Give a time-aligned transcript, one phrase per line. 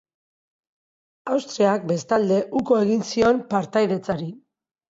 [1.35, 4.31] Austriak, bestalde, uko egin zion partaidetzari.